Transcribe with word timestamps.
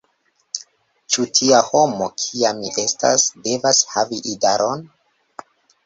Ĉu 1.15 1.25
tia 1.41 1.59
homo, 1.67 2.09
kia 2.23 2.55
mi 2.63 2.73
estas, 2.87 3.29
devas 3.47 3.87
havi 3.95 4.23
idaron? 4.37 4.87